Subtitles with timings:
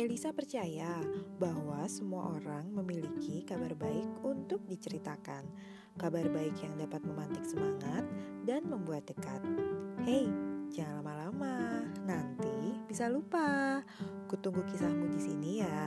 [0.00, 0.96] Elisa percaya
[1.36, 5.44] bahwa semua orang memiliki kabar baik untuk diceritakan.
[6.00, 8.08] Kabar baik yang dapat memantik semangat
[8.48, 9.44] dan membuat dekat.
[10.00, 10.24] Hei,
[10.72, 13.84] jangan lama-lama, nanti bisa lupa.
[14.24, 15.79] Kutunggu kisahmu di sini ya.